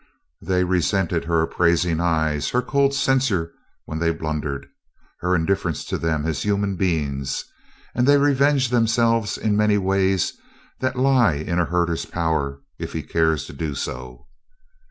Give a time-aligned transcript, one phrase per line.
[0.41, 3.51] They resented her appraising eyes, her cold censure
[3.85, 4.65] when they blundered,
[5.19, 7.45] her indifference to them as human beings,
[7.93, 10.33] and they revenged themselves in the many ways
[10.79, 14.25] that lie in a herder's power if he cares to do so.